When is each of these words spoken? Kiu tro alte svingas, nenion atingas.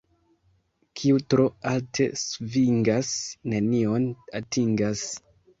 Kiu 1.01 1.19
tro 1.33 1.45
alte 1.73 2.07
svingas, 2.21 3.13
nenion 3.55 4.09
atingas. 4.41 5.07